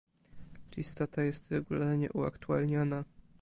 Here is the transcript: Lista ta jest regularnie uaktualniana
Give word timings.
Lista 0.77 1.07
ta 1.07 1.21
jest 1.23 1.51
regularnie 1.51 2.11
uaktualniana 2.11 3.03